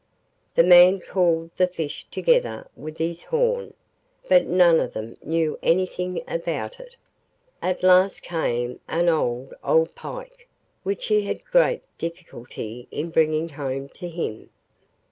The 0.55 0.63
man 0.63 0.99
called 0.99 1.51
the 1.57 1.67
fish 1.67 2.07
together 2.09 2.67
with 2.75 2.97
his 2.97 3.21
horn, 3.25 3.75
but 4.27 4.47
none 4.47 4.79
of 4.79 4.93
them 4.93 5.15
knew 5.23 5.59
anything 5.61 6.23
about 6.27 6.79
it. 6.79 6.95
At 7.61 7.83
last 7.83 8.23
came 8.23 8.79
an 8.87 9.09
old, 9.09 9.53
old 9.63 9.93
pike, 9.93 10.49
which 10.81 11.05
he 11.05 11.21
had 11.25 11.45
great 11.45 11.83
difficulty 11.99 12.87
in 12.89 13.11
bringing 13.11 13.49
home 13.49 13.89
to 13.89 14.09
him. 14.09 14.49